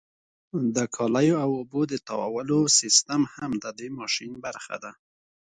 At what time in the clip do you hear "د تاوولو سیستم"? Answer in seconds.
1.87-3.21